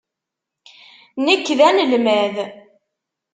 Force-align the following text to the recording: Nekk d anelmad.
Nekk 1.25 1.47
d 1.57 1.59
anelmad. 1.67 2.35